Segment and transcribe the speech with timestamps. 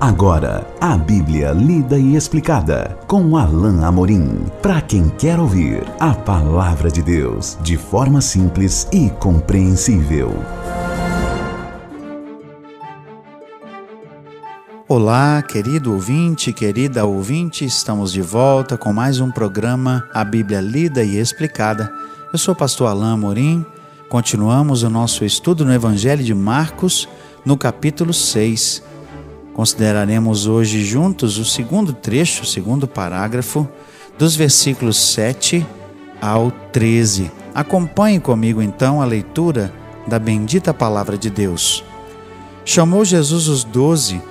[0.00, 4.46] Agora, a Bíblia lida e explicada com Alain Amorim.
[4.62, 10.32] Para quem quer ouvir a palavra de Deus de forma simples e compreensível.
[14.88, 21.04] Olá, querido ouvinte, querida ouvinte, estamos de volta com mais um programa A Bíblia Lida
[21.04, 21.92] e Explicada.
[22.32, 23.66] Eu sou o pastor Alain Amorim.
[24.08, 27.06] Continuamos o nosso estudo no Evangelho de Marcos,
[27.44, 28.88] no capítulo 6
[29.60, 33.68] Consideraremos hoje juntos o segundo trecho, o segundo parágrafo,
[34.18, 35.66] dos versículos 7
[36.18, 37.30] ao 13.
[37.54, 39.70] Acompanhe comigo então a leitura
[40.06, 41.84] da bendita palavra de Deus.
[42.64, 44.22] Chamou Jesus os doze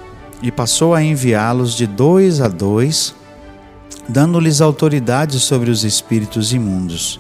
[0.42, 3.14] e passou a enviá-los de dois a dois,
[4.08, 7.20] dando-lhes autoridade sobre os espíritos imundos.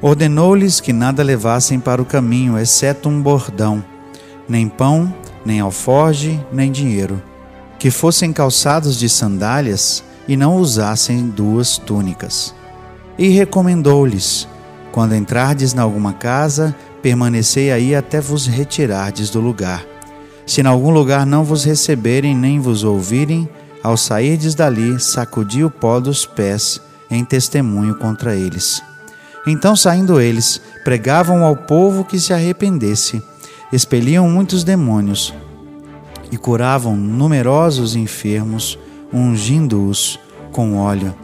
[0.00, 3.84] Ordenou-lhes que nada levassem para o caminho, exceto um bordão,
[4.48, 5.12] nem pão,
[5.44, 7.20] nem alforge, nem dinheiro,
[7.82, 12.54] que fossem calçados de sandálias e não usassem duas túnicas.
[13.18, 14.46] E recomendou-lhes:
[14.92, 19.84] Quando entrardes em alguma casa, permanecei aí até vos retirardes do lugar.
[20.46, 23.48] Se em algum lugar não vos receberem nem vos ouvirem,
[23.82, 28.80] ao sairdes dali, sacudi o pó dos pés em testemunho contra eles.
[29.44, 33.20] Então, saindo eles, pregavam ao povo que se arrependesse,
[33.72, 35.34] expeliam muitos demônios
[36.32, 38.78] e curavam numerosos enfermos,
[39.12, 40.18] ungindo-os
[40.50, 41.14] com óleo.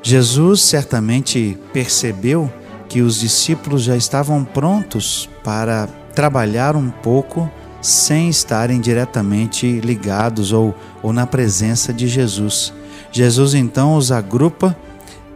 [0.00, 2.50] Jesus certamente percebeu
[2.88, 7.50] que os discípulos já estavam prontos para trabalhar um pouco
[7.82, 12.72] sem estarem diretamente ligados ou, ou na presença de Jesus.
[13.10, 14.76] Jesus então os agrupa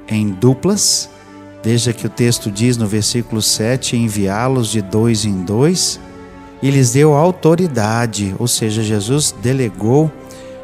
[0.08, 1.10] em duplas,
[1.62, 6.00] desde que o texto diz no versículo 7: enviá-los de dois em dois
[6.62, 10.10] e lhes deu autoridade, ou seja, Jesus delegou,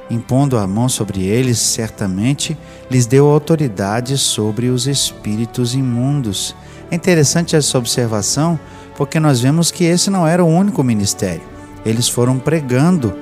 [0.08, 2.56] impondo a mão sobre eles, certamente,
[2.88, 6.54] lhes deu autoridade sobre os espíritos imundos.
[6.90, 8.58] É interessante essa observação,
[8.96, 11.42] porque nós vemos que esse não era o único ministério.
[11.84, 13.14] Eles foram pregando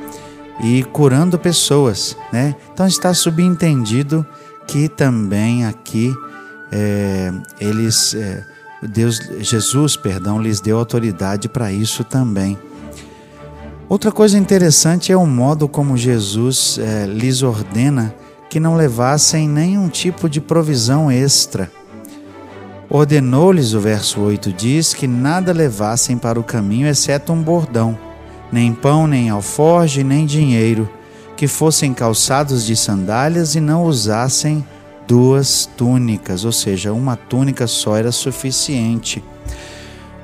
[0.62, 2.54] e curando pessoas, né?
[2.72, 4.24] Então está subentendido
[4.66, 6.14] que também aqui
[6.72, 8.44] é, eles é,
[8.86, 12.58] Deus, Jesus, perdão, lhes deu autoridade para isso também.
[13.88, 18.14] Outra coisa interessante é o modo como Jesus é, lhes ordena
[18.50, 21.70] que não levassem nenhum tipo de provisão extra.
[22.88, 27.98] Ordenou-lhes, o verso 8 diz, que nada levassem para o caminho exceto um bordão,
[28.50, 30.88] nem pão, nem alforge, nem dinheiro,
[31.36, 34.64] que fossem calçados de sandálias e não usassem
[35.06, 39.22] duas túnicas, ou seja, uma túnica só era suficiente.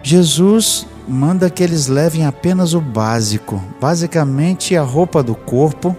[0.02, 5.96] Jesus manda que eles levem apenas o básico, basicamente a roupa do corpo,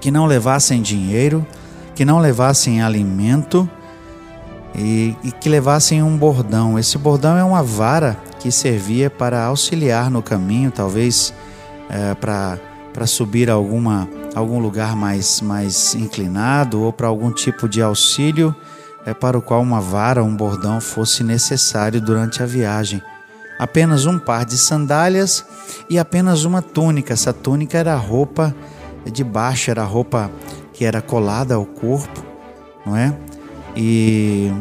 [0.00, 1.46] que não levassem dinheiro,
[1.94, 3.68] que não levassem alimento
[4.74, 6.78] e, e que levassem um bordão.
[6.78, 11.32] Esse bordão é uma vara que servia para auxiliar no caminho, talvez
[11.88, 18.54] é, para subir alguma algum lugar mais, mais inclinado ou para algum tipo de auxílio
[19.04, 23.02] é, para o qual uma vara, um bordão fosse necessário durante a viagem.
[23.58, 25.44] Apenas um par de sandálias
[25.88, 27.12] e apenas uma túnica.
[27.12, 28.54] Essa túnica era a roupa
[29.04, 30.30] de baixo, era a roupa
[30.72, 32.24] que era colada ao corpo,
[32.86, 33.14] não é?
[33.76, 34.52] E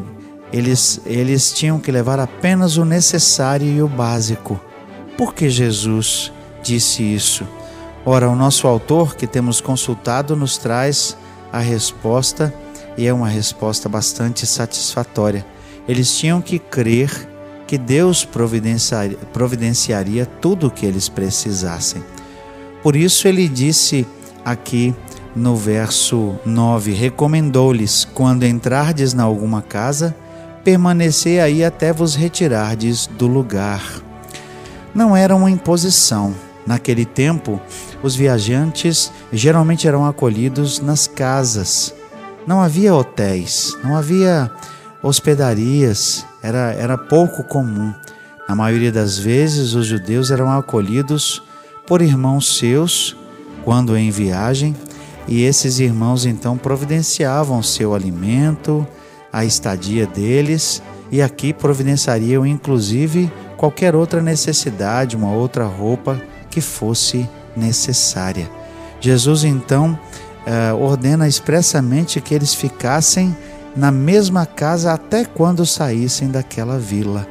[0.52, 4.60] eles, eles tinham que levar apenas o necessário e o básico.
[5.18, 6.32] Por que Jesus
[6.62, 7.46] disse isso?
[8.04, 11.16] Ora, o nosso autor que temos consultado nos traz
[11.54, 12.52] a resposta
[12.98, 15.46] e é uma resposta bastante satisfatória.
[15.88, 17.30] Eles tinham que crer
[17.68, 22.04] que Deus providenciaria, providenciaria tudo o que eles precisassem.
[22.82, 24.08] Por isso ele disse
[24.44, 24.96] aqui
[25.36, 30.16] no verso 9: Recomendou-lhes, quando entrardes na alguma casa,
[30.64, 33.84] permanecer aí até vos retirardes do lugar.
[34.94, 36.36] Não era uma imposição,
[36.66, 37.60] Naquele tempo,
[38.04, 41.94] os viajantes geralmente eram acolhidos nas casas.
[42.48, 44.50] Não havia hotéis, não havia
[45.04, 47.94] hospedarias, era, era pouco comum.
[48.48, 51.42] Na maioria das vezes, os judeus eram acolhidos
[51.86, 53.16] por irmãos seus
[53.64, 54.76] quando em viagem,
[55.28, 58.86] e esses irmãos então providenciavam seu alimento,
[59.32, 60.82] a estadia deles,
[61.12, 66.20] e aqui providenciariam inclusive qualquer outra necessidade, uma outra roupa
[66.50, 67.41] que fosse necessária.
[69.00, 69.98] Jesus então
[70.46, 73.36] eh, ordena expressamente que eles ficassem
[73.76, 77.28] na mesma casa até quando saíssem daquela vila.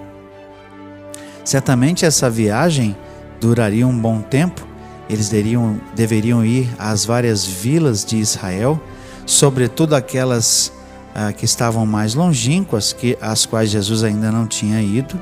[1.45, 2.97] Certamente essa viagem
[3.41, 4.67] duraria um bom tempo.
[5.09, 8.81] Eles deveriam, deveriam ir às várias vilas de Israel,
[9.27, 10.73] sobretudo aquelas
[11.15, 15.21] ah, que estavam mais longínquas, que, as quais Jesus ainda não tinha ido,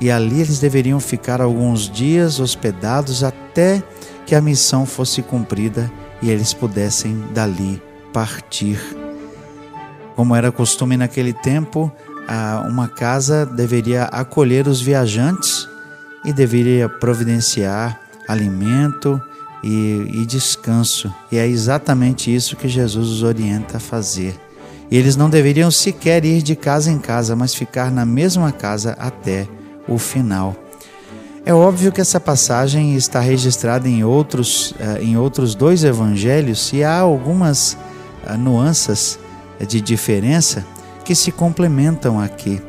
[0.00, 3.80] e ali eles deveriam ficar alguns dias hospedados até
[4.26, 5.90] que a missão fosse cumprida
[6.20, 7.82] e eles pudessem dali
[8.12, 8.78] partir.
[10.14, 11.90] Como era costume naquele tempo,
[12.68, 15.68] uma casa deveria acolher os viajantes
[16.24, 19.20] e deveria providenciar alimento
[19.62, 21.12] e, e, descanso.
[21.30, 24.34] E é exatamente isso que Jesus os orienta a fazer.
[24.90, 28.94] E eles não deveriam sequer ir de casa em casa, mas ficar na mesma casa
[28.98, 29.48] até
[29.88, 30.54] o final.
[31.44, 36.84] É óbvio que essa passagem está registrada em outros, eh, em outros dois evangelhos e
[36.84, 37.76] há algumas
[38.24, 39.18] eh, nuances
[39.66, 40.64] de diferença
[41.04, 42.62] que se complementam aqui.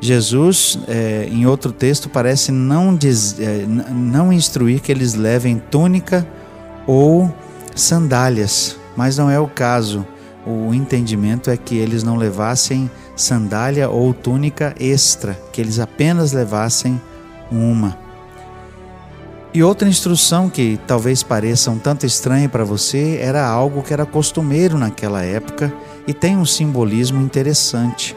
[0.00, 0.78] Jesus,
[1.30, 3.36] em outro texto, parece não, diz,
[3.90, 6.26] não instruir que eles levem túnica
[6.86, 7.32] ou
[7.74, 10.06] sandálias, mas não é o caso.
[10.46, 17.00] O entendimento é que eles não levassem sandália ou túnica extra, que eles apenas levassem
[17.54, 17.96] uma.
[19.54, 24.04] E outra instrução que talvez pareça um tanto estranha para você era algo que era
[24.04, 25.72] costumeiro naquela época
[26.08, 28.16] e tem um simbolismo interessante.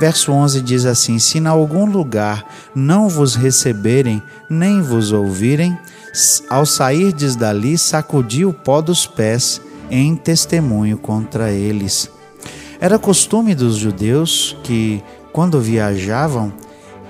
[0.00, 5.76] Verso 11 diz assim: Se em algum lugar não vos receberem, nem vos ouvirem,
[6.48, 9.60] ao sairdes dali, sacudi o pó dos pés
[9.90, 12.10] em testemunho contra eles.
[12.80, 15.02] Era costume dos judeus que,
[15.32, 16.52] quando viajavam,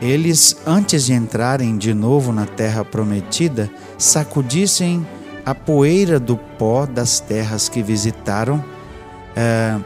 [0.00, 5.06] eles, antes de entrarem de novo na terra prometida, sacudissem
[5.44, 8.62] a poeira do pó das terras que visitaram,
[9.34, 9.78] eh,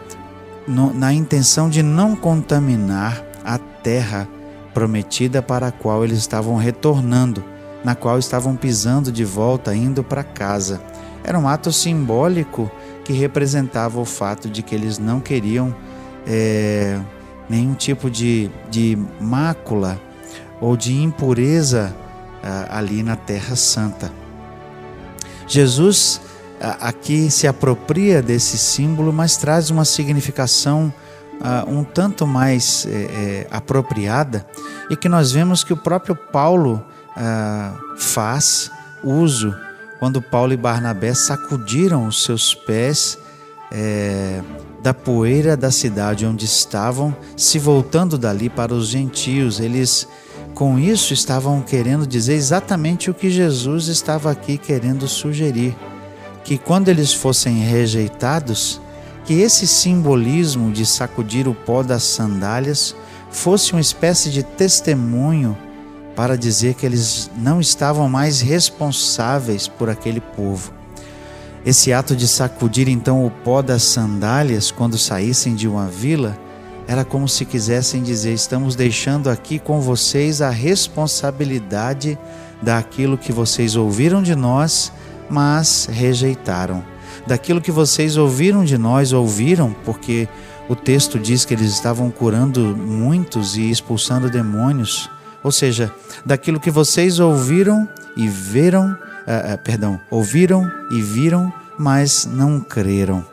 [0.67, 4.29] no, na intenção de não contaminar a terra
[4.75, 7.45] prometida para a qual eles estavam retornando,
[7.85, 10.81] na qual estavam pisando de volta, indo para casa.
[11.25, 12.71] Era um ato simbólico
[13.05, 15.75] que representava o fato de que eles não queriam
[16.27, 16.99] é,
[17.49, 20.01] nenhum tipo de, de mácula
[20.61, 21.95] ou de impureza
[22.43, 24.13] ah, ali na Terra Santa.
[25.47, 26.21] Jesus
[26.81, 30.93] aqui se apropria desse símbolo, mas traz uma significação
[31.41, 34.47] uh, um tanto mais é, é, apropriada
[34.89, 36.85] e que nós vemos que o próprio Paulo
[37.17, 38.71] uh, faz
[39.03, 39.55] uso
[39.99, 43.19] quando Paulo e Barnabé sacudiram os seus pés
[43.71, 44.43] é,
[44.83, 49.61] da poeira da cidade onde estavam, se voltando dali para os gentios.
[49.61, 50.09] Eles,
[50.55, 55.77] com isso, estavam querendo dizer exatamente o que Jesus estava aqui querendo sugerir
[56.45, 58.81] que quando eles fossem rejeitados,
[59.25, 62.95] que esse simbolismo de sacudir o pó das sandálias
[63.31, 65.57] fosse uma espécie de testemunho
[66.17, 70.73] para dizer que eles não estavam mais responsáveis por aquele povo.
[71.65, 76.37] Esse ato de sacudir então o pó das sandálias quando saíssem de uma vila
[76.89, 82.19] era como se quisessem dizer: estamos deixando aqui com vocês a responsabilidade
[82.61, 84.93] daquilo que vocês ouviram de nós
[85.33, 86.85] mas rejeitaram.
[87.27, 90.29] Daquilo que vocês ouviram de nós, ouviram, porque
[90.69, 95.09] o texto diz que eles estavam curando muitos e expulsando demônios.
[95.43, 95.91] Ou seja,
[96.25, 98.95] daquilo que vocês ouviram e viram,
[99.27, 103.25] uh, uh, perdão, ouviram e viram, mas não creram.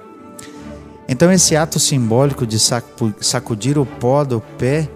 [1.08, 4.88] Então, esse ato simbólico de sacudir o pó do pé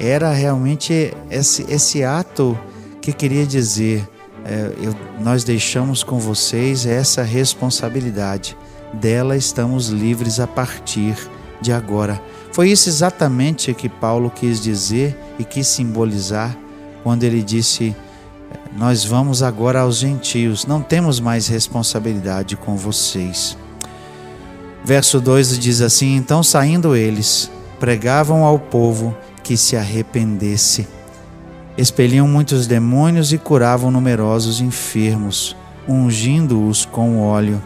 [0.00, 2.58] era realmente esse, esse ato
[3.00, 4.08] que queria dizer:
[4.44, 8.56] é, eu, nós deixamos com vocês essa responsabilidade.
[8.92, 11.14] Dela estamos livres a partir
[11.60, 12.20] de agora.
[12.50, 16.56] Foi isso exatamente que Paulo quis dizer e quis simbolizar
[17.04, 17.94] quando ele disse:
[18.76, 23.56] Nós vamos agora aos gentios, não temos mais responsabilidade com vocês.
[24.84, 30.86] Verso 2 diz assim: Então saindo eles, pregavam ao povo que se arrependesse
[31.80, 35.56] expeliam muitos demônios e curavam numerosos enfermos,
[35.88, 37.62] ungindo-os com óleo.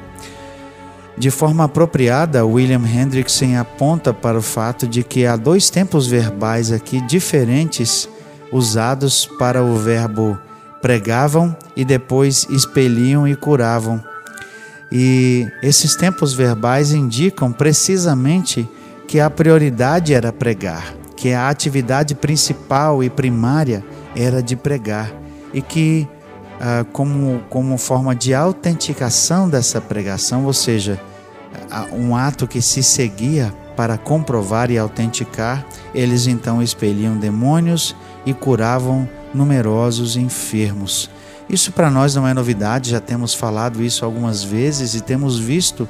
[1.16, 6.72] De forma apropriada, William Hendrickson aponta para o fato de que há dois tempos verbais
[6.72, 8.08] aqui diferentes
[8.52, 10.38] usados para o verbo
[10.84, 14.04] pregavam e depois expeliam e curavam.
[14.92, 18.68] E esses tempos verbais indicam precisamente
[19.08, 23.82] que a prioridade era pregar, que a atividade principal e primária
[24.14, 25.10] era de pregar
[25.54, 26.06] e que,
[26.60, 31.00] ah, como, como forma de autenticação dessa pregação, ou seja,
[31.94, 35.64] um ato que se seguia para comprovar e autenticar,
[35.94, 41.10] eles então expeliam demônios e curavam numerosos enfermos.
[41.48, 45.88] Isso para nós não é novidade, já temos falado isso algumas vezes e temos visto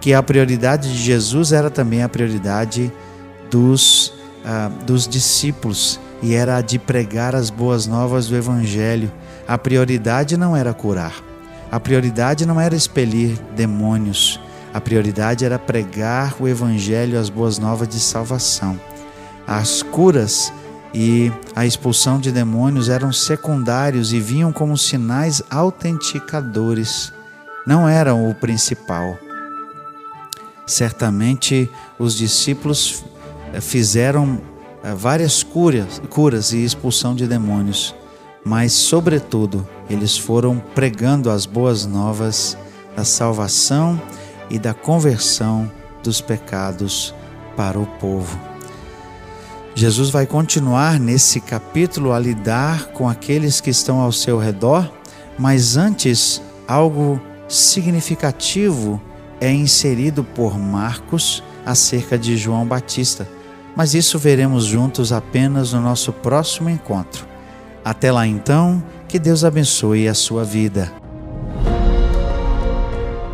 [0.00, 2.92] que a prioridade de Jesus era também a prioridade
[3.50, 4.12] dos,
[4.44, 9.10] ah, dos discípulos e era a de pregar as boas novas do Evangelho.
[9.48, 11.14] A prioridade não era curar,
[11.70, 14.40] a prioridade não era expelir demônios,
[14.72, 18.78] a prioridade era pregar o Evangelho, as boas novas de salvação.
[19.46, 20.52] As curas
[20.92, 27.12] e a expulsão de demônios eram secundários e vinham como sinais autenticadores,
[27.66, 29.16] não eram o principal.
[30.66, 33.04] Certamente os discípulos
[33.52, 34.40] eh, fizeram
[34.82, 37.94] eh, várias curas, curas e expulsão de demônios,
[38.44, 42.56] mas, sobretudo, eles foram pregando as boas novas
[42.96, 44.00] da salvação
[44.48, 45.70] e da conversão
[46.02, 47.14] dos pecados
[47.56, 48.49] para o povo.
[49.80, 54.92] Jesus vai continuar nesse capítulo a lidar com aqueles que estão ao seu redor,
[55.38, 57.18] mas antes, algo
[57.48, 59.00] significativo
[59.40, 63.26] é inserido por Marcos acerca de João Batista.
[63.74, 67.26] Mas isso veremos juntos apenas no nosso próximo encontro.
[67.82, 70.99] Até lá então, que Deus abençoe a sua vida.